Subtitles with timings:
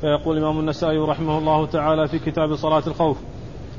[0.00, 3.18] فيقول الإمام النسائي رحمه الله تعالى في كتاب صلاة الخوف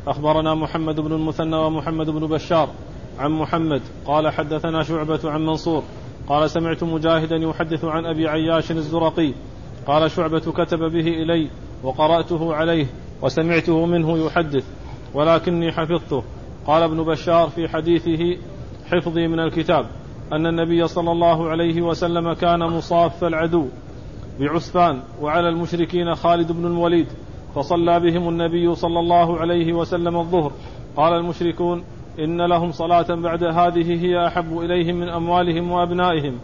[0.08, 2.70] أخبرنا محمد بن المثنى ومحمد بن بشار
[3.20, 5.84] عن محمد قال حدثنا شعبة عن منصور
[6.28, 9.34] قال سمعت مجاهدا يحدث عن أبي عياش الزرقي
[9.88, 11.50] قال شعبة كتب به إلي
[11.84, 12.86] وقرأته عليه
[13.22, 14.66] وسمعته منه يحدث
[15.14, 16.24] ولكني حفظته
[16.68, 18.38] قال ابن بشار في حديثه
[18.92, 19.86] حفظي من الكتاب
[20.34, 23.68] أن النبي صلى الله عليه وسلم كان مصاف العدو.
[24.42, 27.08] بعسفان وعلى المشركين خالد بن الوليد
[27.56, 30.52] فصلى بهم النبي صلى الله عليه وسلم الظهر.
[30.98, 31.84] قال المشركون
[32.20, 36.40] إن لهم صلاة بعد هذه هي أحب إليهم من أموالهم وأبنائهم.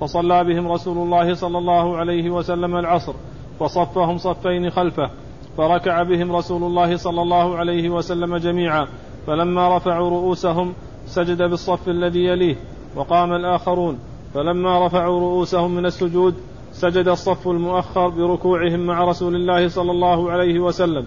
[0.00, 3.14] فصلى بهم رسول الله صلى الله عليه وسلم العصر
[3.60, 5.10] فصفهم صفين خلفه
[5.56, 8.86] فركع بهم رسول الله صلى الله عليه وسلم جميعا.
[9.26, 10.72] فلما رفعوا رؤوسهم
[11.06, 12.56] سجد بالصف الذي يليه
[12.96, 13.98] وقام الآخرون.
[14.34, 16.34] فلما رفعوا رؤوسهم من السجود
[16.72, 21.06] سجد الصف المؤخر بركوعهم مع رسول الله صلى الله عليه وسلم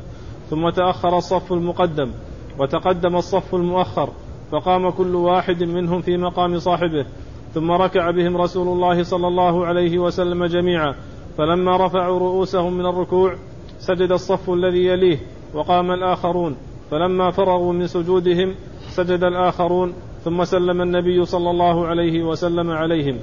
[0.49, 2.11] ثم تأخر الصف المقدم
[2.59, 4.09] وتقدم الصف المؤخر
[4.51, 7.05] فقام كل واحد منهم في مقام صاحبه
[7.53, 10.95] ثم ركع بهم رسول الله صلى الله عليه وسلم جميعا
[11.37, 13.35] فلما رفعوا رؤوسهم من الركوع
[13.79, 15.17] سجد الصف الذي يليه
[15.53, 16.55] وقام الآخرون
[16.91, 18.55] فلما فرغوا من سجودهم
[18.89, 23.19] سجد الآخرون ثم سلم النبي صلى الله عليه وسلم عليهم.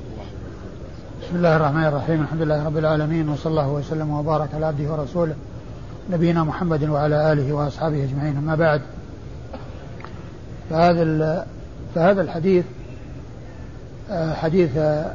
[1.30, 2.22] بسم الله الرحمن الرحيم.
[2.22, 5.34] الحمد لله رب العالمين وصلى الله وسلم وبارك على عبده ورسوله
[6.10, 8.36] نبينا محمد وعلى آله وأصحابه أجمعين.
[8.36, 8.80] أما بعد
[10.70, 11.46] فهذا
[11.94, 12.64] فهذا الحديث
[14.10, 15.12] آه، حديث آه،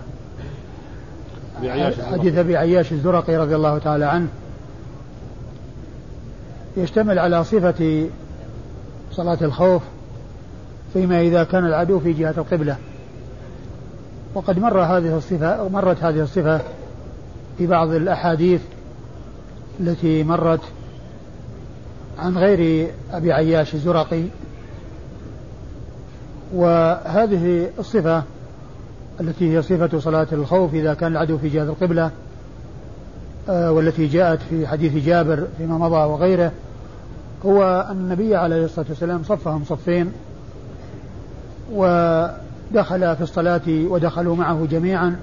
[2.11, 4.27] حديث أبي عياش الزرقي رضي الله تعالى عنه.
[6.77, 8.07] يشتمل على صفة
[9.11, 9.81] صلاة الخوف
[10.93, 12.77] فيما إذا كان العدو في جهة القبلة.
[14.35, 16.61] وقد مر هذه الصفة مرت هذه الصفة
[17.57, 18.61] في بعض الأحاديث
[19.79, 20.61] التي مرت
[22.19, 24.23] عن غير أبي عياش الزرقي.
[26.53, 28.23] وهذه الصفة
[29.21, 32.11] التي هي صفة صلاة الخوف إذا كان العدو في جهة القبلة
[33.49, 36.51] آه، والتي جاءت في حديث جابر فيما مضى وغيره
[37.45, 40.11] هو أن النبي عليه الصلاة والسلام صفهم صفين.
[42.71, 45.15] ودخل في الصلاة ودخلوا معه جميعا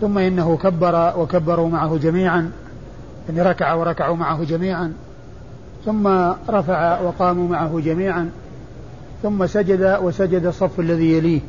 [0.00, 2.50] ثم إنه كبر وكبروا معه جميعا
[3.28, 4.92] يعني ركع وركعوا معه جميعا
[5.84, 6.06] ثم
[6.48, 8.30] رفع وقاموا معه جميعا
[9.22, 11.40] ثم سجد وسجد الصف الذي يليه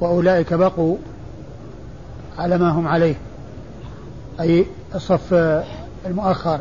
[0.00, 0.96] وأولئك بقوا
[2.38, 3.14] على ما هم عليه
[4.40, 5.34] أي الصف
[6.06, 6.60] المؤخر.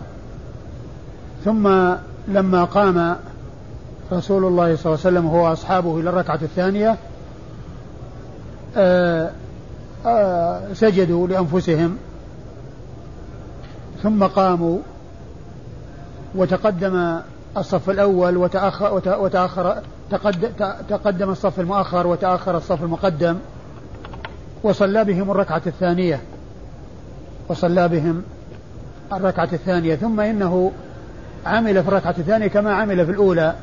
[1.46, 1.68] ثم
[2.28, 3.16] لما قام
[4.14, 6.98] رسول الله صلى الله عليه وسلم هو أصحابه إلى الركعة الثانية
[8.78, 9.32] آه،
[10.06, 11.98] آه، سجدوا لأنفسهم
[14.04, 14.78] ثم قاموا
[16.36, 17.20] وتقدم
[17.58, 19.82] الصف الأول وتأخر, وتأخر
[20.90, 23.38] تقدم الصف المؤخر وتأخر الصف المقدم
[24.64, 26.22] وصلى بهم الركعة الثانية
[27.50, 28.24] وصلى بهم
[29.14, 30.72] الركعة الثانية ثم إنه
[31.46, 33.56] عمل في الركعة الثانية كما عمل في الأولى.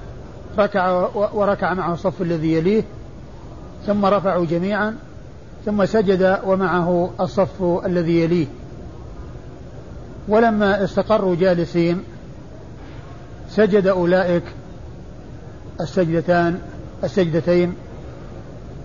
[0.59, 2.83] ركع وركع معه الصف الذي يليه
[3.87, 4.97] ثم رفعوا جميعا
[5.65, 8.47] ثم سجد ومعه الصف الذي يليه.
[10.29, 12.03] ولما استقروا جالسين
[13.51, 14.43] سجد أولئك
[15.81, 16.59] السجدتان
[17.05, 17.75] السجدتين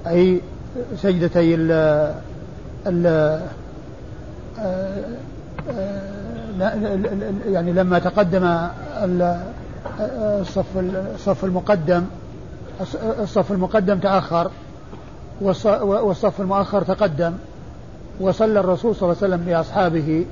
[0.07, 0.41] أي
[0.97, 1.71] سجدتي ال
[2.87, 3.39] ال
[7.51, 8.57] يعني لما تقدم
[9.99, 10.65] الصف
[11.15, 12.03] الصف المقدم
[13.19, 14.51] الصف المقدم تأخر
[15.41, 17.33] والصف المؤخر تقدم.
[18.19, 20.25] وصلى الرسول صلى الله عليه وسلم بأصحابه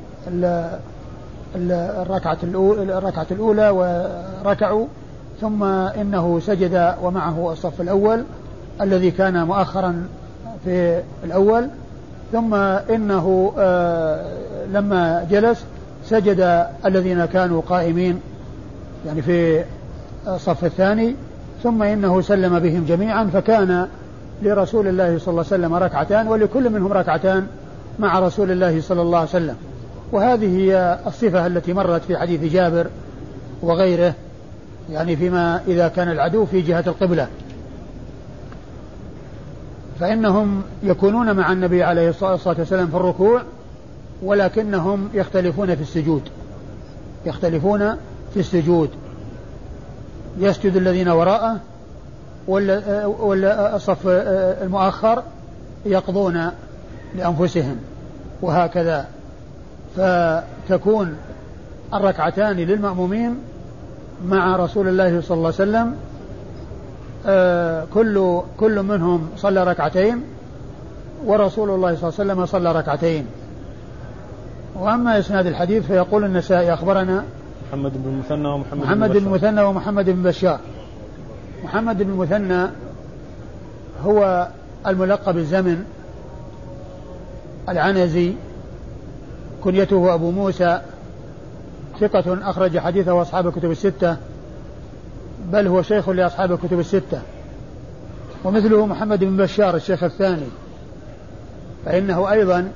[1.55, 4.85] الركعة الركعة الأولى وركعوا.
[5.41, 8.23] ثم إنه سجد ومعه الصف الأول
[8.81, 10.07] الذي كان مؤخرا
[10.65, 11.67] في الأول.
[12.31, 14.25] ثم إنه آه،
[14.73, 15.65] لما جلس
[16.05, 18.21] سجد الذين كانوا قائمين
[19.05, 19.63] يعني في
[20.27, 21.15] الصف الثاني
[21.63, 23.87] ثم إنه سلم بهم جميعا فكان
[24.41, 27.47] لرسول الله صلى الله عليه وسلم ركعتان ولكل منهم ركعتان
[27.99, 29.55] مع رسول الله صلى الله عليه وسلم.
[30.11, 32.87] وهذه هي الصفة التي مرت في حديث جابر
[33.61, 34.13] وغيره
[34.91, 37.27] يعني فيما إذا كان العدو في جهة القبلة.
[39.99, 43.41] فإنهم يكونون مع النبي عليه الصلاة والسلام في الركوع
[44.23, 46.21] ولكنهم يختلفون في السجود.
[47.25, 47.97] يختلفون
[48.33, 48.89] في السجود.
[50.39, 51.59] يسجد الذين وراءه
[52.47, 54.07] ولا الصف
[54.61, 55.23] المؤخر
[55.85, 56.51] يقضون
[57.15, 57.75] لأنفسهم
[58.41, 59.07] وهكذا.
[59.97, 61.17] فتكون
[61.93, 63.37] الركعتان للمأمومين
[64.25, 65.95] مع رسول الله صلى الله عليه وسلم
[67.25, 70.23] آه، كل كل منهم صلى ركعتين
[71.25, 73.25] ورسول الله صلى الله عليه وسلم صلى ركعتين.
[74.75, 77.23] وأما إسناد الحديث فيقول النسائي أخبرنا
[77.71, 80.59] محمد بن المثنى ومحمد محمد بن المثنى ومحمد بن بشار.
[81.63, 82.67] محمد بن المثنى
[84.03, 84.47] هو
[84.87, 85.83] الملقب الزمن
[87.69, 88.33] العنزي.
[89.63, 90.81] كنيته أبو موسى.
[91.99, 94.17] ثقة أخرج حديثه أصحاب الكتب الستة.
[95.51, 97.21] بل هو شيخ لأصحاب الكتب الستة.
[98.43, 100.47] ومثله محمد بن بشار الشيخ الثاني.
[101.85, 102.71] فإنه أيضا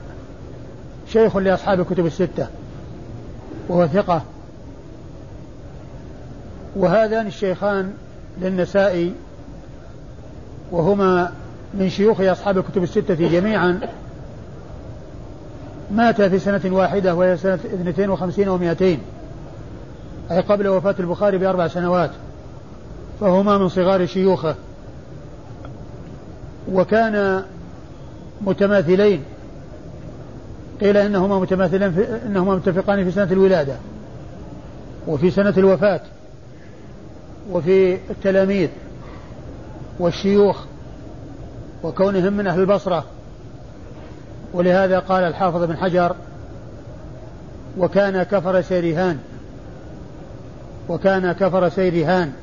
[1.07, 2.47] شيخ لأصحاب الكتب الستة.
[3.69, 4.21] وهو ثقة
[6.75, 7.93] وهذان الشيخان
[8.41, 9.13] للنسائي
[10.71, 11.31] وهما
[11.73, 13.79] من شيوخ أصحاب الكتب الستة جميعا
[15.91, 18.81] مات في سنة واحدة وهي سنة 52 و200
[20.31, 22.11] أي قبل وفاة البخاري بأربع سنوات
[23.19, 24.55] فهما من صغار شيوخه.
[26.71, 27.43] وكان
[28.41, 29.23] متماثلين
[30.81, 33.75] قيل إنهما متماثلان في إنهما متفقان في سنة الولادة
[35.07, 36.01] وفي سنة الوفاة.
[37.51, 38.69] وفي التلاميذ
[39.99, 40.65] والشيوخ
[41.83, 43.03] وكونهم من أهل البصرة.
[44.53, 46.15] ولهذا قال الحافظ بن حجر
[47.77, 49.19] وكان كفر سيرهان
[50.89, 52.33] وكان كفر سيرهان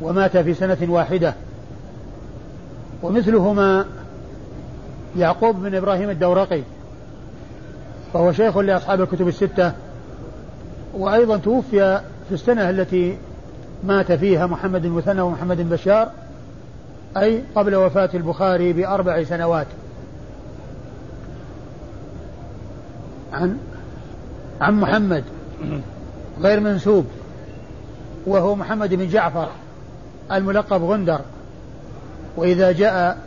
[0.00, 1.34] ومات في سنة واحدة.
[3.02, 3.86] ومثلهما
[5.16, 6.62] يعقوب بن إبراهيم الدورقي
[8.12, 9.72] فهو شيخ لأصحاب الكتب الستة
[10.94, 13.18] وأيضا توفي في السنة التي
[13.84, 16.10] مات فيها محمد بن مثنى ومحمد بشار
[17.16, 19.66] أي قبل وفاة البخاري بأربع سنوات.
[23.32, 23.58] عن
[24.60, 25.24] عن محمد
[26.40, 27.06] غير منسوب
[28.26, 29.48] وهو محمد بن جعفر
[30.32, 31.20] الملقب غندر.
[32.36, 33.18] وإذا جاء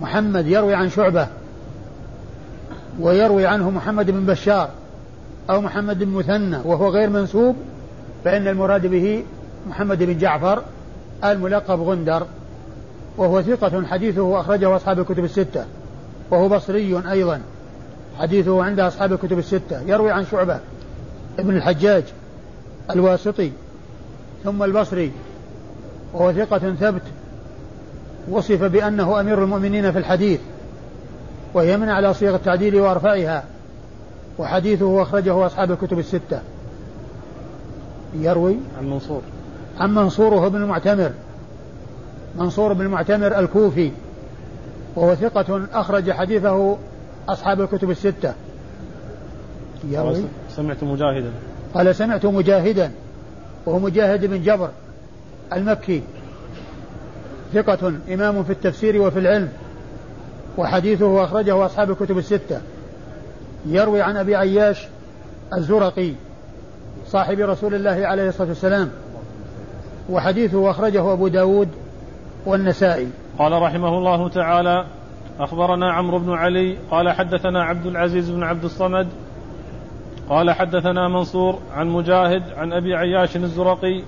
[0.00, 1.28] محمد يروي عن شعبة
[3.00, 4.70] ويروي عنه محمد بن بشار
[5.50, 7.56] أو محمد بن مثنى وهو غير منسوب
[8.24, 9.24] فإن المراد به
[9.66, 10.62] محمد بن جعفر
[11.24, 12.26] الملقب غندر
[13.16, 15.64] وهو ثقة حديثه أخرجه أصحاب الكتب الستة
[16.30, 17.40] وهو بصري أيضا
[18.18, 20.60] حديثه عند أصحاب الكتب الستة يروي عن شعبة
[21.38, 22.04] ابن الحجاج
[22.90, 23.52] الواسطي
[24.44, 25.12] ثم البصري
[26.14, 27.02] وهو ثقة ثبت
[28.30, 30.40] وصف بأنه أمير المؤمنين في الحديث
[31.54, 33.44] وهي من على صيغ التعديل وأرفعها
[34.38, 36.40] وحديثه أخرجه أصحاب الكتب الستة.
[38.14, 39.22] يروي عن منصور
[39.78, 41.10] عن منصور ابن المعتمر؟
[42.38, 43.90] منصور بن المعتمر الكوفي
[44.96, 46.76] وهو ثقة أخرج حديثه
[47.28, 48.34] أصحاب الكتب الستة.
[50.56, 51.30] سمعت مجاهدا.
[51.74, 52.90] قال سمعت مجاهدا
[53.66, 54.70] وهو مجاهد بن جبر
[55.52, 56.02] المكي.
[57.54, 59.48] ثقة إمام في التفسير وفي العلم
[60.58, 62.60] وحديثه أخرجه أصحاب الكتب الستة.
[63.66, 64.88] يروي عن أبي عياش
[65.54, 66.12] الزرقي
[67.06, 68.90] صاحب رسول الله عليه الصلاة والسلام.
[70.08, 71.68] وحديثه أخرجه أبو داود
[72.46, 73.08] والنسائي.
[73.38, 74.84] قال رحمه الله تعالى
[75.40, 79.08] أخبرنا عمرو بن علي قال حدثنا عبد العزيز بن عبد الصمد
[80.28, 84.02] قال حدثنا منصور عن مجاهد عن أبي عياش الزرقي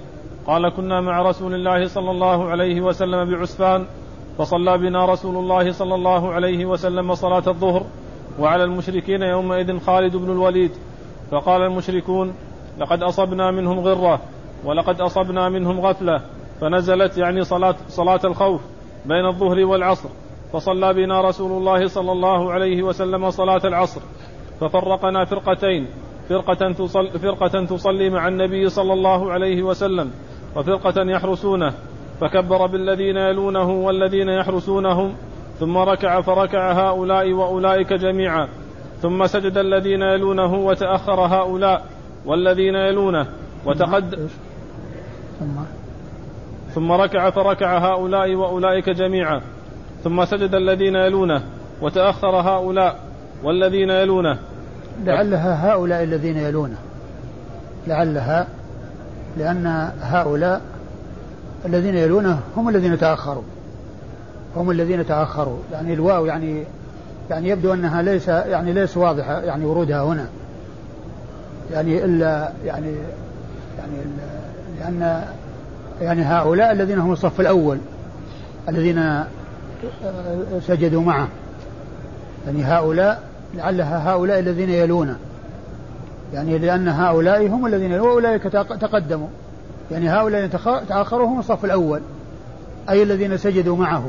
[0.46, 3.84] قال كنا مع رسول الله صلى الله عليه وسلم بعسفان
[4.38, 7.82] فصلى بنا رسول الله صلى الله عليه وسلم صلاة الظهر
[8.38, 10.70] وعلى المشركين يومئذ خالد بن الوليد
[11.30, 12.34] فقال المشركون
[12.78, 14.20] لقد أصبنا منهم غرة.
[14.64, 16.20] ولقد أصبنا منهم غفلة
[16.60, 18.60] فنزلت يعني صلاة, صلاة الخوف
[19.06, 20.08] بين الظهر والعصر
[20.52, 24.00] فصلى بنا رسول الله صلى الله عليه وسلم صلاة العصر
[24.60, 25.86] ففرقنا فرقتين
[26.28, 30.10] فرقة تصلي, فرقة تصلي مع النبي صلى الله عليه وسلم
[30.56, 31.74] وفرقة يحرسونه
[32.20, 35.14] فكبر بالذين يلونه والذين يحرسونهم
[35.58, 38.48] ثم ركع فركع هؤلاء وأولئك جميعا
[38.98, 41.84] ثم سجد الذين يلونه وتأخر هؤلاء
[42.26, 43.26] والذين يلونه
[43.66, 44.30] وتقد
[46.74, 46.92] ثم.
[46.92, 49.40] ركع فركع هؤلاء وأولئك جميعا.
[50.04, 51.42] ثم سجد الذين يلونه
[51.82, 52.98] وتأخر هؤلاء
[53.44, 54.38] والذين يلونه.
[55.04, 56.76] لعلها هؤلاء الذين يلونه.
[57.86, 58.46] لعلها
[59.38, 60.60] لأن هؤلاء
[61.66, 63.42] الذين يلونه هم الذين تأخروا.
[64.56, 65.58] هم الذين تأخروا.
[65.72, 66.64] يعني الواو يعني
[67.30, 70.26] يعني يبدو أنها ليس يعني ليس واضحة يعني ورودها هنا.
[71.72, 72.94] يعني إلا يعني
[73.78, 73.96] يعني
[74.80, 75.24] لأن
[76.00, 77.78] يعني هؤلاء الذين هم الصف الأول
[78.68, 79.24] الذين
[80.60, 81.28] سجدوا معه.
[82.46, 83.22] يعني هؤلاء
[83.54, 85.16] لعلها هؤلاء الذين يلونه
[86.34, 88.42] يعني لأن هؤلاء هم الذين وأولئك
[88.80, 89.28] تقدموا.
[89.90, 90.46] يعني هؤلاء
[90.88, 92.00] تأخروا هم الصف الأول
[92.90, 94.08] أي الذين سجدوا معه.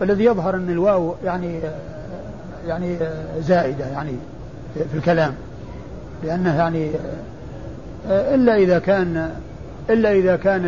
[0.00, 1.60] فالذي يظهر أن الواو يعني
[2.66, 2.96] يعني
[3.40, 4.12] زائدة يعني
[4.74, 5.34] في الكلام.
[6.24, 6.90] لأنه يعني
[8.08, 9.30] إلا إذا كان
[9.90, 10.62] إلا إذا كان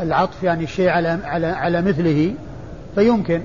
[0.00, 2.34] العطف يعني الشيء على على على مثله
[2.94, 3.42] فيمكن.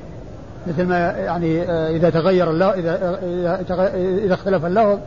[0.68, 5.00] مثل ما يعني إذا تغير اللفظ إذا إذا إذا اختلف اللفظ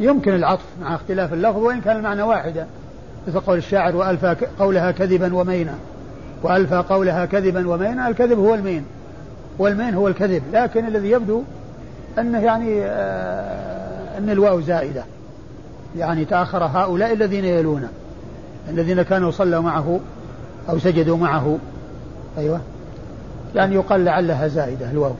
[0.00, 2.66] يمكن العطف مع اختلاف اللفظ وإن كان المعنى واحدا.
[3.28, 5.74] مثل قول الشاعر وألفى قولها كذبا ومينا.
[6.42, 8.84] وألفى قولها كذبا ومينا الكذب هو المين.
[9.58, 10.42] والمين هو الكذب.
[10.52, 11.42] لكن الذي يبدو
[12.18, 15.04] أنه يعني آه أن الواو زائدة.
[15.96, 17.88] يعني تأخر هؤلاء الذين يلونه
[18.68, 20.00] الذين كانوا صلوا معه
[20.68, 21.58] أو سجدوا معه.
[22.38, 22.60] أيوة.
[23.54, 25.14] يعني يقال لعلها زائدة الواو.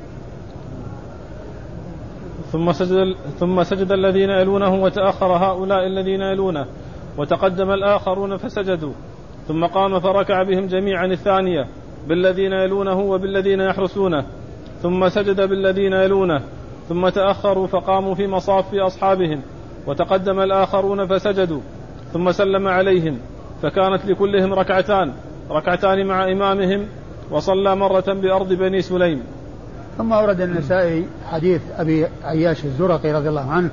[2.52, 6.66] ثم سجد ثم سجد الذين يلونه وتأخر هؤلاء الذين يلونه
[7.18, 8.92] وتقدم الآخرون فسجدوا.
[9.48, 11.66] ثم قام فركع بهم جميعا الثانية
[12.08, 14.24] بالذين يلونه وبالذين يحرسونه.
[14.82, 16.42] ثم سجد بالذين يلونه.
[16.88, 19.42] ثم تأخروا فقاموا في مصاف أصحابهم
[19.86, 21.60] وتقدم الآخرون فسجدوا.
[22.12, 23.18] ثم سلم عليهم.
[23.64, 25.12] فكانت لكلهم ركعتان
[25.50, 26.86] ركعتان مع إمامهم
[27.30, 29.22] وصلى مرة بأرض بني سليم.
[29.98, 33.70] ثم أورد النسائي حديث أبي عياش الزرقي رضي الله عنه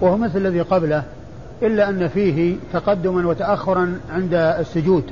[0.00, 1.02] وهو مثل الذي قبله
[1.62, 5.04] إلا أن فيه تقدما وتأخرا عند السجود.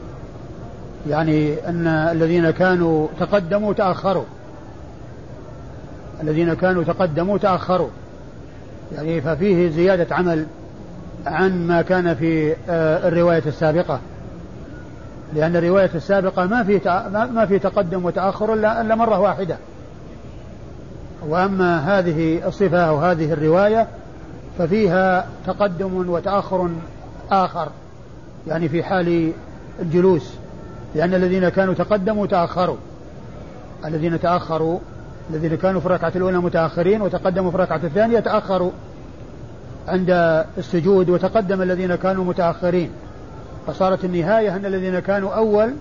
[1.09, 4.25] يعني أن الذين كانوا تقدموا تأخروا.
[6.23, 7.91] الذين كانوا تقدموا تأخروا.
[8.97, 10.47] يعني ففيه زيادة عمل
[11.27, 14.01] عن ما كان في آه، الرواية السابقة.
[15.35, 16.81] لأن الرواية السابقة ما في
[17.35, 19.57] ما في تقدم وتأخر إلا إلا مرة واحدة.
[21.29, 23.87] وأما هذه الصفة أو هذه الرواية
[24.59, 26.69] ففيها تقدم وتأخر
[27.31, 27.69] آخر
[28.47, 29.33] يعني في حال
[29.83, 30.33] الجلوس.
[30.95, 32.77] لأن الذين كانوا تقدموا تأخروا.
[33.85, 34.79] الذين تأخروا
[35.31, 38.71] الذين كانوا في الركعة الأولى متأخرين وتقدموا في الركعة الثانية تأخروا.
[39.89, 40.11] عند
[40.59, 42.91] السجود وتقدم الذين كانوا متأخرين
[43.67, 45.75] فصارت النهاية أن الذين كانوا أول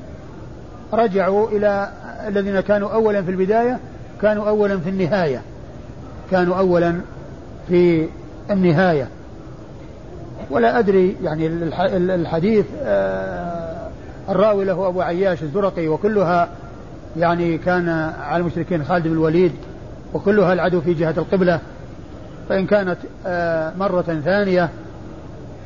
[0.94, 1.90] رجعوا إلى
[2.28, 3.80] الذين كانوا أولا في البداية
[4.22, 5.42] كانوا أولا في النهاية
[6.32, 7.02] كانوا أولا
[7.68, 8.08] في
[8.52, 9.08] النهاية.
[10.50, 11.48] ولا أدري يعني
[11.98, 13.90] الحديث آه،
[14.30, 16.50] الراوي له أبو عياش الزرقي وكلها
[17.18, 19.52] يعني كان على المشركين خالد بن الوليد
[20.14, 21.60] وكلها العدو في جهة القبلة.
[22.50, 24.70] فإن كانت آه، مرة ثانية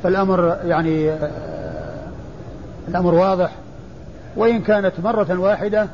[0.02, 2.08] فالأمر يعني آه،
[2.88, 3.50] الأمر واضح.
[4.36, 5.86] وإن كانت مرة واحدة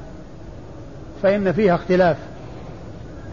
[1.22, 2.16] فإن فيها اختلاف.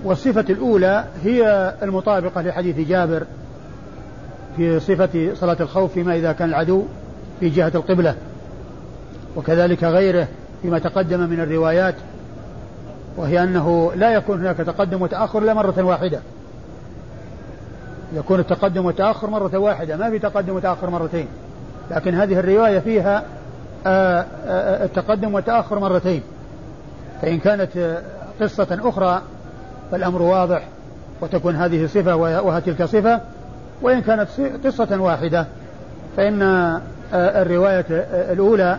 [0.03, 3.23] والصفة الأولى هي المطابقة لحديث جابر
[4.57, 6.83] في صفة صلاة الخوف فيما إذا كان العدو
[7.39, 8.15] في جهة القبلة
[9.35, 10.27] وكذلك غيره
[10.61, 11.95] فيما تقدم من الروايات
[13.17, 16.19] وهي أنه لا يكون هناك تقدم وتأخر إلا مرة واحدة.
[18.13, 21.27] يكون التقدم والتأخر مرة واحدة ما في تقدم وتأخر مرتين.
[21.91, 23.23] لكن هذه الرواية فيها
[23.87, 26.21] آه، آه، التقدم والتأخر مرتين.
[27.21, 28.01] فإن كانت
[28.41, 29.21] قصة أخرى
[29.91, 30.63] فالأمر واضح
[31.21, 33.21] وتكون هذه صفة وتلك صفة.
[33.81, 34.27] وإن كانت
[34.65, 35.45] قصة واحدة
[36.17, 36.81] فإن آه،
[37.13, 37.85] الرواية
[38.31, 38.77] الأولى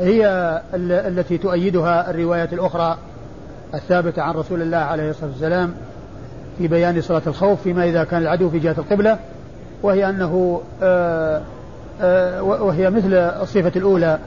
[0.00, 2.98] هي التي تؤيدها الرواية الأخرى
[3.74, 5.74] الثابتة عن رسول الله عليه الصلاة والسلام.
[6.60, 9.18] في بيان صلاة الخوف فيما إذا كان العدو في جهة القبلة
[9.82, 11.42] وهي أنه آه،
[12.00, 14.18] آه، وهي مثل الصفة الأولى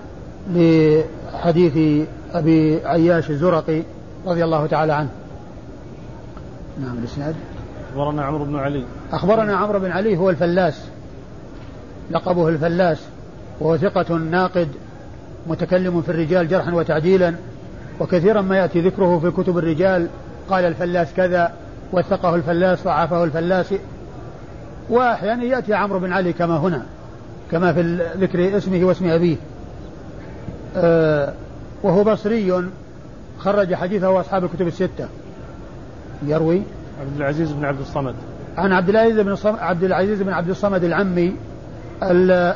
[0.54, 3.82] لحديث أبي عياش الزرقي
[4.26, 5.10] رضي الله تعالى عنه.
[6.82, 7.36] نعم الإسناد.
[7.92, 8.84] أخبرنا عمرو بن علي.
[9.12, 10.82] أخبرنا عمرو بن علي هو الفلاس.
[12.12, 13.02] لقبه الفلاس.
[13.60, 14.68] وهو ثقة ناقد
[15.48, 17.36] متكلم في الرجال جرحا وتعديلا.
[18.00, 20.08] وكثيرا ما يأتي ذكره في كتب الرجال.
[20.50, 21.54] قال الفلاس كذا
[21.94, 23.74] وثقه الفلاس ضعفه الفلاس
[24.90, 26.86] وأحيانا يأتي عمرو بن علي كما هنا
[27.52, 29.36] كما في ذكر اسمه واسم أبيه
[30.78, 31.34] آه
[31.84, 32.64] وهو بصري
[33.40, 35.08] خرج حديثه أصحاب الكتب الستة
[36.26, 36.62] يروي
[37.02, 38.16] عبد العزيز بن عبد الصمد
[38.58, 41.36] عن عبد العزيز بن عبد العزيز بن عبد الصمد العمي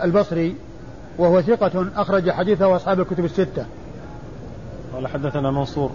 [0.04, 0.56] البصري
[1.18, 3.66] وهو ثقة أخرج حديثه أصحاب الكتب الستة.
[4.94, 5.92] قال حدثنا منصور.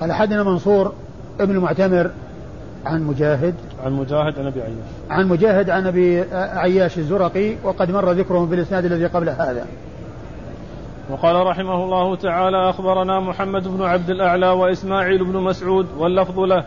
[0.00, 0.92] قال حدثنا منصور
[1.40, 2.10] ابن المعتمر
[2.86, 3.54] عن مجاهد.
[3.84, 4.74] عن مجاهد عن أبي عياش.
[5.10, 9.66] عن مجاهد عن أبي عياش الزرقي وقد مر ذكرهم في الإسناد الذي قبل هذا.
[11.10, 16.64] وقال رحمه الله تعالى أخبرنا محمد بن عبد الأعلى وإسماعيل بن مسعود واللفظ له.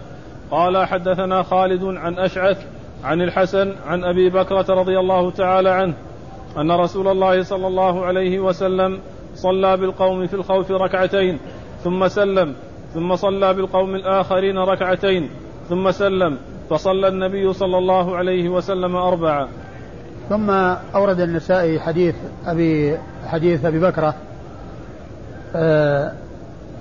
[0.52, 2.66] قال حدثنا خالد عن أشعث
[3.04, 5.94] عن الحسن عن أبي بكرة رضي الله تعالى عنه
[6.58, 9.00] أن رسول الله صلى الله عليه وسلم
[9.36, 11.40] صلى بالقوم في الخوف ركعتين
[11.84, 12.54] ثم سلم
[12.94, 15.30] ثم صلى بالقوم الآخرين ركعتين.
[15.70, 16.38] ثم سلم
[16.70, 19.48] فصلى النبي صلى الله عليه وسلم أربعة.
[20.30, 20.50] ثم
[20.96, 22.16] أورد النسائي حديث
[22.46, 24.16] أبي حديث أبي بكرة
[25.56, 26.14] آه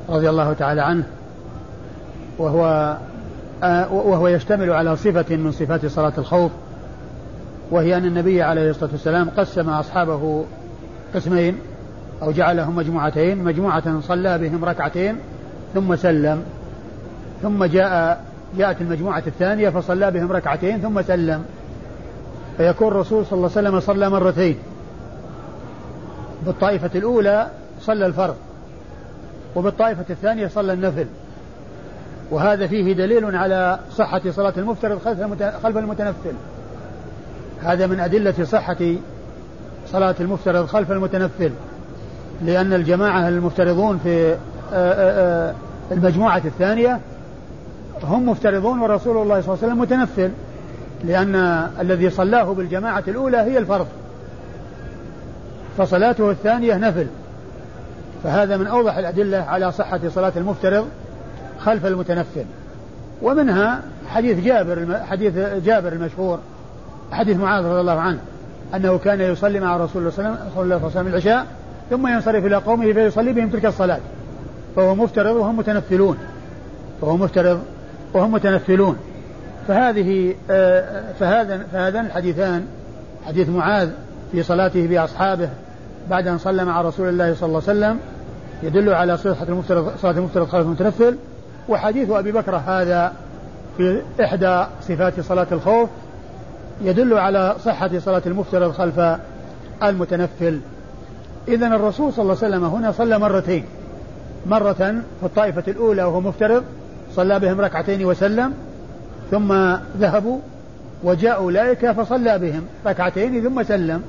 [0.08, 1.04] رضي الله تعالى عنه
[2.38, 2.96] وهو
[3.62, 6.52] آه وهو يشتمل على صفة من صفات صلاة الخوف
[7.70, 10.44] وهي أن النبي عليه الصلاة والسلام قسم أصحابه
[11.14, 11.58] قسمين
[12.22, 15.16] أو جعلهم مجموعتين مجموعة صلى بهم ركعتين
[15.74, 16.42] ثم سلم
[17.42, 18.24] ثم جاء
[18.59, 21.44] جاءت المجموعة الثانية فصلى بهم ركعتين ثم سلم.
[22.56, 24.59] فيكون الرسول صلى الله عليه وسلم صلى مرتين.
[26.47, 27.47] بالطائفة الأولى
[27.80, 28.37] صلى الفرض
[29.56, 31.06] وبالطائفة الثانية صلى النفل.
[32.30, 34.99] وهذا فيه دليل على صحة صلاة المفترض
[35.62, 36.35] خلف المتنفل.
[37.62, 38.94] هذا من أدلة صحة
[39.87, 41.52] صلاة المفترض خلف المتنفل.
[42.44, 44.37] لأن الجماعة المفترضون في آه،
[44.73, 45.54] آه، آه،
[45.92, 47.00] المجموعة الثانية
[48.04, 50.30] هم مفترضون ورسول الله صلى الله عليه وسلم متنفل
[51.04, 51.35] لأن
[51.80, 53.87] الذي صلاه بالجماعة الأولى هي الفرض.
[55.78, 57.06] فصلاته الثانية نفل.
[58.25, 60.87] فهذا من أوضح الأدلة على صحة صلاة المفترض
[61.61, 62.44] خلف المتنفل.
[63.23, 66.38] ومنها حديث جابر حديث جابر المشهور
[67.12, 68.18] حديث معاذ رضي الله عنه
[68.75, 71.47] أنه كان يصلي مع رسول الله صلى الله عليه وسلم العشاء
[71.90, 74.00] ثم ينصرف إلى قومه فيصلي بهم تلك الصلاة.
[74.76, 76.18] فهو مفترض وهم متنفلون.
[77.00, 77.62] فهو مفترض
[78.14, 78.97] وهم متنفلون.
[79.69, 82.66] فهذه آه، فهذا فهذان الحديثان
[83.26, 83.88] حديث معاذ
[84.33, 85.49] في صلاته بأصحابه
[86.11, 87.99] بعد أن صلى مع رسول الله صلى الله عليه وسلم
[88.62, 91.16] يدل على صحة المفترض صلاة المفترض خلف المتنفل.
[91.69, 93.12] وحديث أبي بكر هذا
[93.76, 95.88] في إحدى صفات صلاة الخوف
[96.85, 99.19] يدل على صحة صلاة المفترض خلف
[99.83, 100.61] المتنفل.
[101.49, 103.64] إذا الرسول صلى الله عليه وسلم هنا صلى مرتين.
[104.46, 104.72] مرة
[105.20, 106.64] في الطائفة الأولى وهو مفترض
[107.16, 108.55] صلى بهم ركعتين وسلم
[109.31, 109.53] ثم
[109.98, 110.38] ذهبوا
[111.05, 114.03] وجاء أولئك فصلى بهم ركعتين ثم سلم.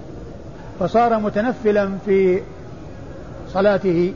[0.79, 2.41] فصار متنفلا في
[3.53, 4.13] صلاته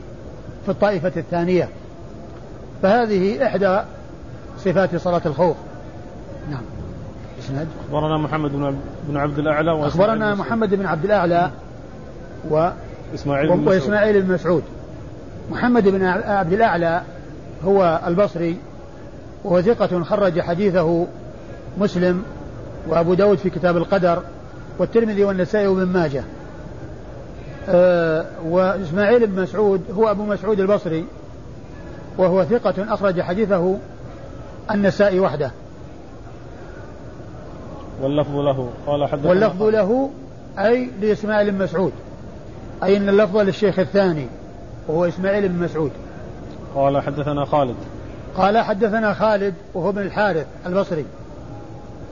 [0.64, 1.68] في الطائفة الثانية.
[2.82, 3.80] فهذه إحدى
[4.58, 5.56] صفات صلاة الخوف.
[6.50, 6.62] نعم.
[7.38, 8.50] إسناد؟ أخبرنا محمد
[9.08, 11.50] بن عبد الأعلى أخبرنا محمد بن عبد الأعلى
[12.50, 12.68] و
[13.14, 14.62] إسماعيل بن وإسماعيل بن مسعود.
[15.50, 17.02] محمد بن عبد الأعلى
[17.64, 18.56] هو البصري.
[19.44, 21.06] وهو ثقة خرج حديثه
[21.78, 22.22] مسلم
[22.88, 24.22] وأبو داود في كتاب القدر
[24.78, 26.24] والترمذي والنسائي وابن ماجه.
[27.68, 31.04] أه وإسماعيل بن مسعود هو أبو مسعود البصري
[32.18, 33.78] وهو ثقة أخرج حديثه
[34.70, 35.50] النسائي وحده.
[38.02, 40.10] واللفظ له قال حدثنا واللفظ له
[40.58, 41.92] أي لإسماعيل بن مسعود
[42.82, 44.26] أي أن اللفظ للشيخ الثاني
[44.88, 45.90] وهو إسماعيل بن مسعود.
[46.74, 47.76] قال حدثنا خالد.
[48.38, 51.04] قال حدثنا خالد وهو ابن الحارث البصري.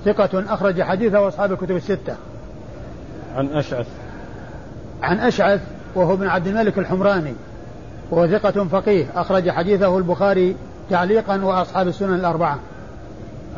[0.05, 2.15] ثقة أخرج حديثه وأصحاب الكتب الستة.
[3.37, 3.87] عن أشعث.
[5.03, 5.61] عن أشعث
[5.95, 7.35] وهو ابن عبد الملك الحمراني
[8.11, 10.57] وهو ثقة فقيه أخرج حديثه البخاري
[10.91, 12.59] تعليقا وأصحاب السنن الأربعة.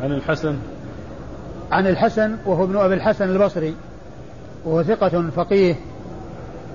[0.03, 0.57] عن الحسن.
[1.71, 3.75] عن الحسن وهو ابن أبي الحسن البصري
[4.65, 5.75] وهو ثقة فقيه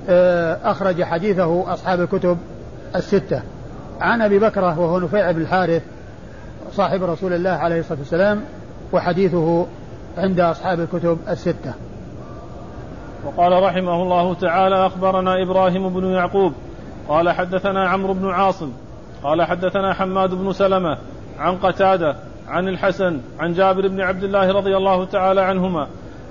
[0.08, 2.38] آه، أخرج حديثه أصحاب الكتب
[2.96, 3.42] الستة.
[4.00, 5.82] عن أبي بكرة وهو نفيع بن الحارث
[6.72, 8.44] صاحب رسول الله عليه الصلاة والسلام
[8.92, 9.66] وحديثه
[10.18, 11.72] عند أصحاب الكتب الستة.
[13.24, 16.52] وقال رحمه الله تعالى أخبرنا إبراهيم بن يعقوب.
[17.08, 18.72] قال حدثنا عمرو بن عاصم.
[19.22, 20.98] قال حدثنا حماد بن سلمة
[21.38, 22.16] عن قتادة
[22.48, 25.88] عن الحسن عن جابر بن عبد الله رضي الله تعالى عنهما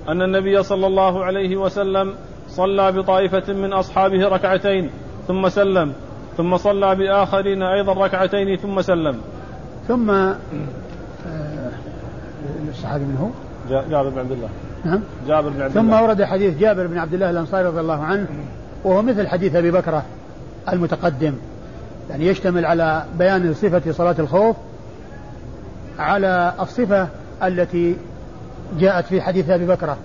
[0.08, 2.14] أن النبي صلى الله عليه وسلم
[2.48, 4.90] صلى بطائفة من أصحابه ركعتين
[5.28, 5.92] ثم سلم
[6.36, 9.20] ثم صلى بآخرين أيضا ركعتين ثم سلم.
[9.88, 10.10] ثم
[12.70, 13.28] الصحابي من هو؟
[13.90, 14.48] جابر بن عبد الله.
[14.84, 15.00] نعم.
[15.28, 15.96] جابر بن عبد الله.
[15.98, 18.26] ثم ورد حديث جابر بن عبد الله الأنصاري رضي الله عنه
[18.84, 20.02] وهو مثل حديث أبي بكرة
[20.72, 21.34] المتقدم.
[22.10, 24.56] يعني يشتمل على بيان صفة صلاة الخوف
[25.98, 27.08] على الصفة
[27.42, 27.96] التي
[28.78, 29.96] جاءت في حديث أبي بكرة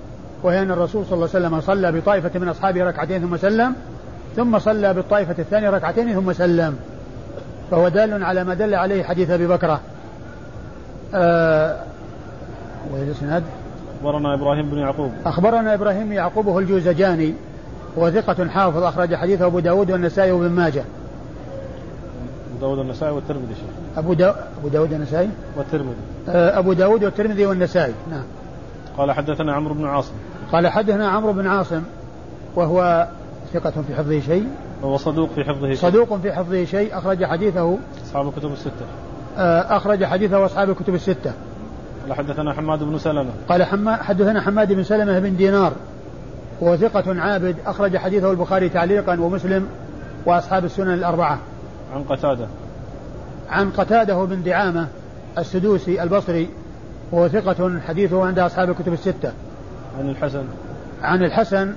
[0.43, 3.75] وهي أن الرسول صلى الله عليه وسلم صلى بطائفة من أصحابه ركعتين ثم سلم
[4.35, 6.75] ثم صلى بالطائفة الثانية ركعتين ثم سلم.
[7.71, 9.79] فهو دال على ما دل عليه حديث أبي بكرة
[11.13, 11.75] آه
[12.93, 13.43] الإسناد؟
[14.01, 15.11] أخبرنا إبراهيم بن يعقوب.
[15.25, 17.33] أخبرنا إبراهيم بن يعقوب هو الجوزجاني
[17.97, 20.83] هو ثقة حافظ أخرج حديثه أبو داود والنسائي وابن ماجه.
[22.49, 23.55] أبو داود والنسائي والترمذي
[23.97, 24.35] أبو, دا...
[24.59, 25.95] أبو داود والنسائي؟ والترمذي.
[26.29, 28.23] آه، أبو داود والترمذي والنسائي نعم.
[28.97, 30.13] قال حدثنا عمرو بن عاصم.
[30.51, 31.81] قال حدثنا عمرو بن عاصم
[32.55, 33.07] وهو
[33.53, 34.47] ثقة في حفظه شيء.
[34.81, 35.75] وهو صدوق في حفظه شيء.
[35.75, 36.97] صدوق في حفظه شيء.
[36.97, 37.77] أخرج حديثه.
[38.03, 38.85] أصحاب الكتب الستة.
[39.37, 41.33] آه، أخرج حديثه أصحاب الكتب الستة.
[42.03, 43.29] قال حدثنا حماد بن سلمة.
[43.49, 43.63] قال
[44.03, 45.73] حدثنا حماد بن سلمة بن دينار.
[46.61, 47.55] وهو ثقة عابد.
[47.65, 49.67] أخرج حديثه البخاري تعليقا ومسلم
[50.25, 51.39] وأصحاب السنن الأربعة.
[51.93, 52.47] عن قتادة.
[53.49, 54.87] عن قتادة بن دعامة
[55.37, 56.49] السدوسي البصري.
[57.11, 59.31] وهو ثقة حديثه عند أصحاب الكتب الستة.
[59.99, 60.43] عن الحسن.
[61.01, 61.73] عن الحسن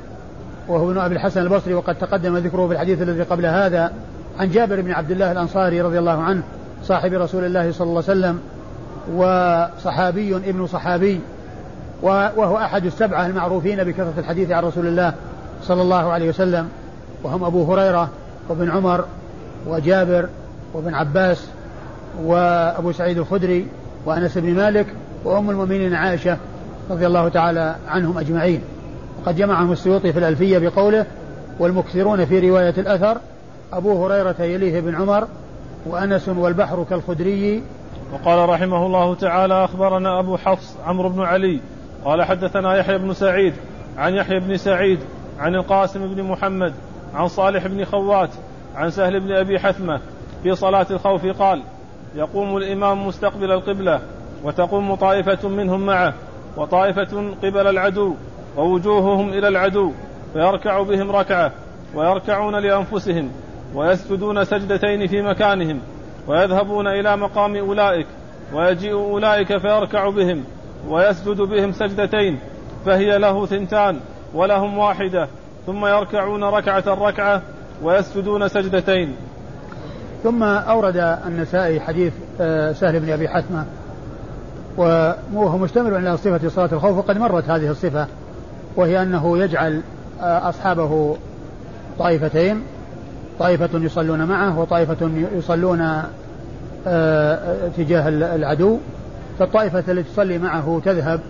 [0.69, 3.93] وهو ابن أبي الحسن البصري وقد تقدم ذكره في الحديث الذي قبل هذا
[4.39, 6.43] عن جابر بن عبد الله الأنصاري رضي الله عنه
[6.85, 8.41] صاحب رسول الله صلى الله عليه وسلم
[9.15, 11.21] وصحابي ابن صحابي
[12.03, 15.13] وهو أحد السبعة المعروفين بكثرة الحديث عن رسول الله
[15.63, 16.69] صلى الله عليه وسلم
[17.23, 18.09] وهم أبو هريرة
[18.49, 19.05] وابن عمر
[19.67, 20.29] وجابر
[20.75, 21.47] وابن عباس
[22.25, 23.67] وأبو سعيد الخدري
[24.07, 24.87] وأنس بن مالك
[25.25, 26.37] وأم المؤمنين عائشة
[26.91, 28.63] رضي الله تعالى عنهم أجمعين.
[29.23, 31.07] وقد جمعهم السيوطي في الألفية بقوله
[31.59, 33.19] والمكثرون في رواية الأثر
[33.73, 35.29] أبو هريرة يليه بن عمر
[35.87, 37.63] وأنس والبحر كالخدري.
[38.13, 41.61] وقال رحمه الله تعالى أخبرنا أبو حفص عمرو بن علي
[42.05, 43.55] قال حدثنا يحيى بن سعيد
[43.99, 44.99] عن يحيى بن سعيد
[45.39, 46.75] عن القاسم بن محمد
[47.15, 48.31] عن صالح بن خوات
[48.75, 50.01] عن سهل بن أبي حثمة
[50.43, 51.63] في صلاة الخوف قال
[52.15, 54.01] يقوم الإمام مستقبل القبلة
[54.45, 56.15] وتقوم طائفة منهم معه
[56.57, 58.15] وطائفة قبل العدو
[58.57, 59.93] ووجوههم إلى العدو
[60.33, 61.53] فيركع بهم ركعة
[61.95, 63.31] ويركعون لأنفسهم
[63.75, 65.81] ويسجدون سجدتين في مكانهم
[66.29, 68.07] ويذهبون إلى مقام أولئك
[68.55, 70.45] ويجيء أولئك فيركع بهم
[70.89, 72.39] ويسجد بهم سجدتين
[72.87, 74.01] فهي له ثنتان
[74.35, 75.29] ولهم واحدة
[75.67, 77.43] ثم يركعون ركعة ركعة
[77.83, 79.17] ويسجدون سجدتين.
[80.23, 83.67] ثم أورد النسائي حديث آه، سهل بن أبي حثمة
[84.77, 88.07] وهو مشتمل على صفة صلاة الخوف وقد مرت هذه الصفة.
[88.77, 89.81] وهي أنه يجعل
[90.21, 91.17] آه، أصحابه
[91.99, 92.63] طائفتين
[93.39, 96.03] طائفة يصلون معه وطائفة يصلون
[96.87, 98.79] آه، تجاه العدو.
[99.39, 101.21] فالطائفة التي تصلي معه تذهب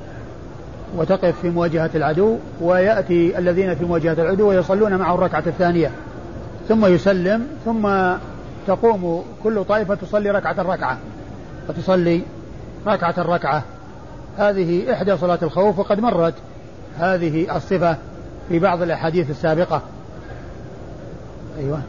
[0.96, 5.90] وتقف في مواجهة العدو ويأتي الذين في مواجهة العدو ويصلون معه الركعة الثانية.
[6.68, 7.90] ثم يسلم ثم
[8.66, 10.98] تقوم كل طائفة تصلي ركعة الركعة.
[11.68, 12.22] وتصلي
[12.86, 13.62] ركعة الركعة.
[14.38, 16.34] هذه إحدى صلاة الخوف وقد مرت
[16.98, 17.96] هذه الصفة
[18.48, 19.82] في بعض الأحاديث السابقة.
[21.58, 21.80] أيوة.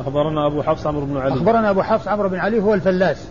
[0.00, 1.34] أخبرنا أبو حفص عمرو بن علي.
[1.34, 3.28] أخبرنا أبو حفص عمرو بن علي هو الفلاس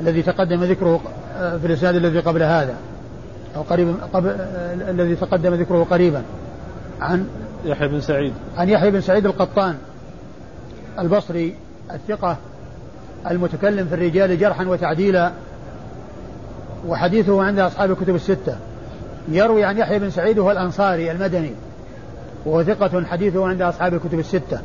[0.00, 1.00] الذي تقدم ذكره
[1.38, 2.74] في الإسناد الذي قبل هذا
[3.56, 4.36] أو قريبا قبل
[4.88, 6.22] الذي تقدم ذكره قريبا.
[7.00, 7.28] عن
[7.64, 8.32] يحيى بن سعيد.
[8.56, 9.74] عن يحيى بن سعيد القطان
[10.98, 11.54] البصري
[11.92, 12.36] الثقة
[13.30, 15.32] المتكلم في الرجال جرحا وتعديلا
[16.88, 18.56] وحديثه عند أصحاب الكتب الستة.
[19.30, 21.52] يروي عن يحيى بن سعيد وهو الأنصاري المدني.
[22.46, 24.60] وهو ثقة حديثه عند أصحاب الكتب الستة.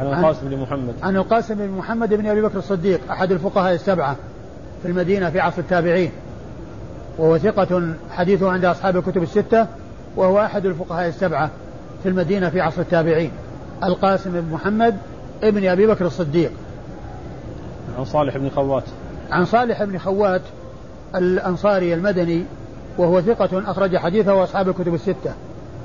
[0.00, 0.94] عن القاسم بن محمد.
[1.02, 4.16] عن القاسم بن محمد بن أبي بكر الصديق أحد الفقهاء السبعة
[4.82, 6.10] في المدينة في عصر التابعين.
[7.18, 9.66] وهو ثقة حديثه عند أصحاب الكتب الستة
[10.16, 11.50] وهو أحد الفقهاء السبعة
[12.02, 13.30] في المدينة في عصر التابعين.
[13.84, 14.96] القاسم بن محمد
[15.42, 16.52] ابن أبي بكر الصديق.
[17.98, 18.84] عن صالح بن خوات.
[19.30, 20.42] عن صالح بن خوات
[21.14, 22.44] الأنصاري المدني
[22.98, 25.34] وهو ثقة أخرج حديثه أصحاب الكتب الستة.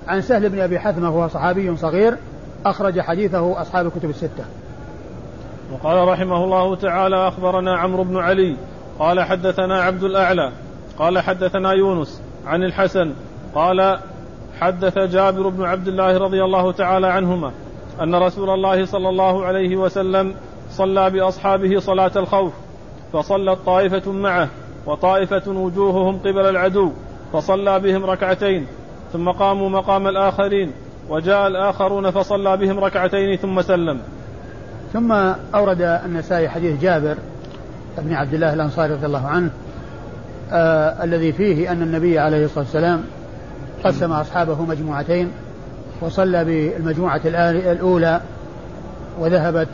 [0.08, 2.18] عن سهل بن أبي حثمة وهو صحابي صغير
[2.66, 4.46] أخرج حديثه أصحاب الكتب الستة.
[5.72, 8.58] وقال رحمه الله تعالى أخبرنا عمرو بن علي
[9.00, 10.52] قال حدثنا عبد الأعلى
[11.00, 13.14] قال حدثنا يونس عن الحسن
[13.56, 14.00] قال
[14.60, 17.52] حدث جابر بن عبد الله رضي الله تعالى عنهما
[18.02, 20.36] أن رسول الله صلى الله عليه وسلم
[20.72, 22.54] صلى بأصحابه صلاة الخوف
[23.14, 24.50] فصلت طائفة معه
[24.86, 26.92] وطائفة وجوههم قبل العدو
[27.34, 28.66] فصلى بهم ركعتين
[29.14, 30.72] ثم قاموا مقام الآخرين
[31.10, 34.00] وجاء الآخرون فصلى بهم ركعتين ثم سلم.
[34.94, 35.12] ثم
[35.56, 37.16] أورد النسائي حديث جابر
[37.98, 39.50] بن عبد الله الأنصاري رضي الله عنه
[40.52, 43.04] آه الذي فيه أن النبي عليه الصلاة والسلام
[43.84, 45.32] قسم أصحابه مجموعتين
[46.02, 48.22] وصلى بالمجموعة الأولى
[49.20, 49.70] وذهبت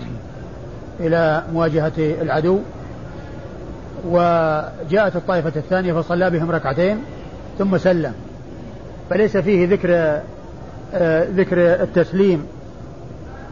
[0.99, 2.59] إلى مواجهة العدو.
[4.05, 6.97] وجاءت الطائفة الثانية فصلى بهم ركعتين
[7.57, 8.13] ثم سلم.
[9.09, 10.19] فليس فيه ذكر
[10.93, 12.45] آه، ذكر التسليم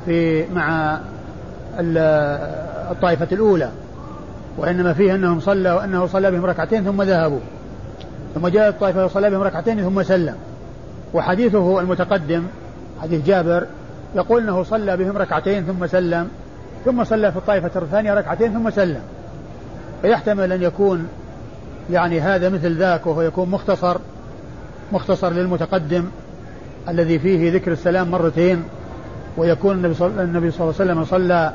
[0.05, 0.99] في مع
[2.91, 3.69] الطائفة الأولى
[4.57, 7.39] وإنما فيه أنهم صلى أنه صلى بهم ركعتين ثم ذهبوا.
[8.35, 10.35] ثم جاءت الطائفة وصلى بهم ركعتين ثم سلم.
[11.13, 12.43] وحديثه المتقدم
[13.01, 13.65] حديث جابر
[14.15, 16.27] يقول أنه صلى بهم ركعتين ثم سلم
[16.85, 19.01] ثم صلى في الطائفة الثانية ركعتين ثم سلم.
[20.01, 21.07] فيحتمل أن يكون
[21.91, 23.97] يعني هذا مثل ذاك وهو يكون مختصر
[24.91, 26.05] مختصر للمتقدم
[26.89, 28.63] الذي فيه ذكر السلام مرتين
[29.37, 31.53] ويكون النبي صلى, النبي صلى الله عليه وسلم صلى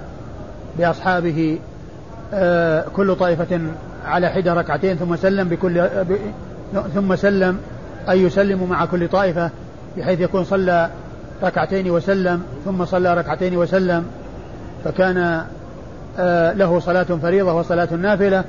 [0.79, 1.59] بأصحابه
[2.35, 3.61] آه، كل طائفة
[4.05, 5.89] على حدة ركعتين ثم سلم بكل
[6.95, 7.59] ثم سلم
[8.09, 9.51] أي يسلم مع كل طائفة
[9.97, 10.91] بحيث يكون صلى
[11.43, 14.07] ركعتين وسلم ثم صلى ركعتين وسلم
[14.85, 15.45] فكان
[16.53, 18.45] له صلاة فريضة وصلاة نافلة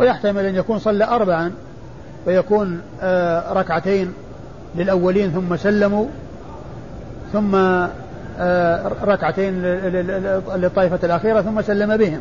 [0.00, 1.52] ويحتمل أن يكون صلى أربعا
[2.24, 4.12] فيكون آه، ركعتين
[4.76, 6.06] للأولين ثم سلموا
[7.32, 7.54] ثم
[8.38, 9.62] آه، ركعتين
[10.54, 12.20] للطائفة الأخيرة ثم سلم بهم.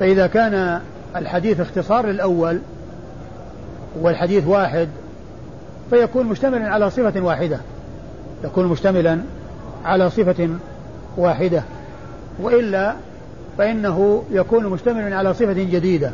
[0.00, 0.80] فإذا كان
[1.16, 2.58] الحديث اختصار للأول
[4.00, 4.88] والحديث واحد
[5.90, 7.58] فيكون مشتملا على صفة واحدة
[8.44, 9.18] يكون مشتملا
[9.84, 10.48] على صفة
[11.16, 11.62] واحدة.
[12.40, 12.94] وإلا
[13.58, 16.10] فإنه يكون مشتملا على صفة جديدة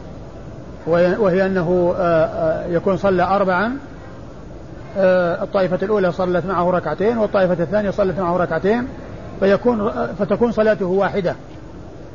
[0.87, 3.77] وهي أنه آه، آه، يكون صلى أربعا
[4.99, 8.87] آه، الطائفة الأولى صلت معه ركعتين والطائفة الثانية صلت معه ركعتين
[9.41, 11.35] فيكون فتكون صلاته واحدة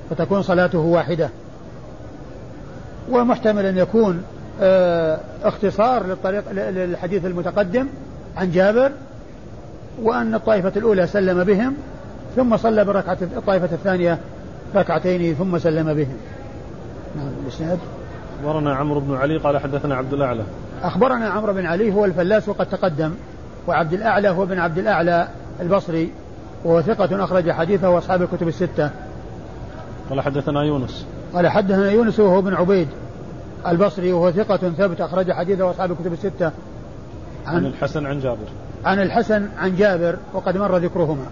[0.10, 1.30] فتكون صلاته واحدة.
[3.12, 4.24] ومحتمل أن يكون
[5.44, 7.88] اختصار للطريق للحديث المتقدم
[8.38, 8.92] عن جابر
[10.02, 11.76] وأن الطائفة الأولى سلم بهم
[12.36, 14.20] ثم صلى بركعة الطائفة الثانية
[14.76, 16.18] ركعتين ثم سلم بهم.
[17.16, 17.80] نعم الإسناد.
[18.40, 20.44] أخبرنا عمرو بن علي قال حدثنا عبد الأعلى.
[20.84, 23.12] أخبرنا عمرو بن علي هو الفلاس وقد تقدم
[23.68, 25.28] وعبد الأعلى هو بن عبد الأعلى
[25.62, 26.12] البصري
[26.66, 28.90] وهو ثقة أخرج حديثه وأصحاب الكتب الستة.
[30.10, 31.06] قال حدثنا يونس.
[31.34, 32.88] قال حدثنا يونس وهو بن عبيد
[33.68, 36.52] البصري وهو ثقة ثبت أخرج حديثه وأصحاب الكتب الستة.
[37.46, 38.48] عن, عن الحسن عن جابر.
[38.86, 41.26] عن الحسن عن جابر وقد مر ذكرهما.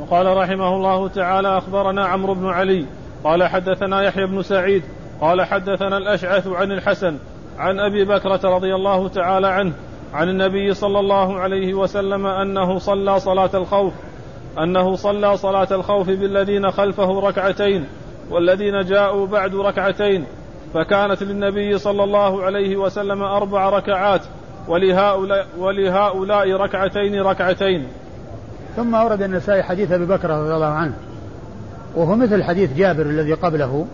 [0.00, 2.86] وقال رحمه الله تعالى أخبرنا عمرو بن علي
[3.24, 4.82] قال حدثنا يحيى بن سعيد
[5.20, 7.18] قال حدثنا الأشعث عن الحسن
[7.58, 9.72] عن أبي بكرة رضي الله تعالى عنه
[10.14, 13.92] عن النبي صلى الله عليه وسلم أنه صلى صلاة الخوف
[14.58, 17.86] أنه صلى صلاة الخوف بالذين خلفه ركعتين
[18.30, 20.24] والذين جاءوا بعد ركعتين
[20.74, 24.20] فكانت للنبي صلى الله عليه وسلم أربع ركعات
[24.68, 27.88] ولهؤلاء, ولهؤلاء ركعتين ركعتين.
[28.76, 30.92] ثم أورد النسائي حديث أبي بكر رضي الله عنه
[31.94, 33.86] وهو مثل حديث جابر الذي قبله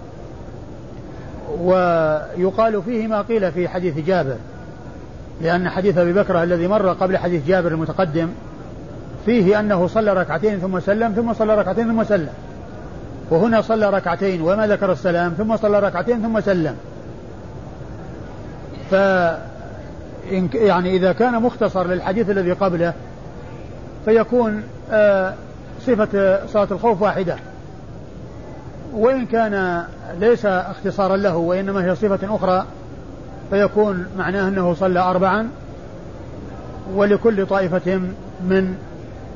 [1.61, 4.37] ويقال فيه ما قيل في حديث جابر
[5.43, 8.29] لأن حديث أبي بكر الذي مر قبل حديث جابر المتقدم
[9.27, 12.33] فيه أنه صلى ركعتين ثم سلم ثم صلى ركعتين ثم سلم.
[13.31, 16.77] وهنا صلى ركعتين وما ذكر السلام ثم صلى ركعتين ثم سلم.
[18.90, 18.95] ف
[20.55, 22.93] يعني إذا كان مختصر للحديث الذي قبله
[24.05, 25.35] فيكون آه،
[25.87, 27.37] صفة صلاة الخوف واحدة.
[28.93, 29.85] وإن كان
[30.21, 32.65] ليس اختصارا له وإنما هي صفة أخرى
[33.51, 35.49] فيكون معناه أنه صلى أربعا
[36.95, 38.01] ولكل طائفة
[38.41, 38.75] من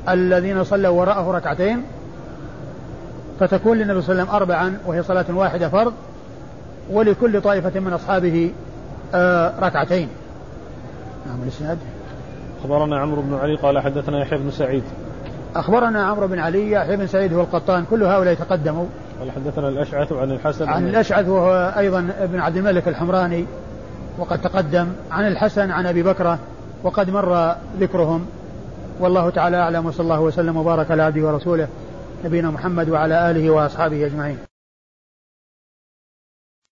[0.09, 1.83] الذين صلوا وراءه ركعتين.
[3.39, 5.93] فتكون للنبي صلى الله عليه وسلم أربعا وهي صلاة واحدة فرض
[6.89, 8.51] ولكل طائفة من أصحابه
[9.13, 10.09] آه، ركعتين.
[11.27, 11.77] نعم الإسناد.
[12.65, 14.83] أخبرنا عمرو بن علي قال حدثنا يحيى بن سعيد.
[15.55, 18.85] أخبرنا عمرو بن علي يحيى بن سعيد هو القطان كل هؤلاء تقدموا
[19.19, 23.45] قال حدثنا الأشعث عن الحسن عن الأشعث وهو أيضا ابن عبد الملك الحمراني
[24.19, 24.87] وقد تقدم.
[25.11, 26.39] عن الحسن عن أبي بكرة
[26.83, 28.25] وقد مر ذكرهم.
[28.99, 31.67] والله تعالى أعلم وصلى الله وسلم وبارك على عبده ورسوله
[32.25, 34.37] نبينا محمد وعلى آله وأصحابه أجمعين.